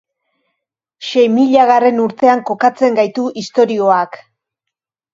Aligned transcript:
Sei 1.09 1.25
milagarren 1.35 2.03
urtean 2.05 2.43
kokatzen 2.51 3.01
gaitu 3.03 3.29
istorioak. 3.45 4.23